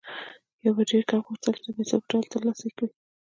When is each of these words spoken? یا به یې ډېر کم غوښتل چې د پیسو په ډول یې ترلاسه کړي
یا 0.63 0.69
به 0.75 0.81
یې 0.83 0.87
ډېر 0.91 1.03
کم 1.09 1.19
غوښتل 1.27 1.55
چې 1.63 1.69
د 1.71 1.75
پیسو 1.77 1.95
په 2.01 2.05
ډول 2.09 2.21
یې 2.23 2.31
ترلاسه 2.33 2.67
کړي 2.75 2.87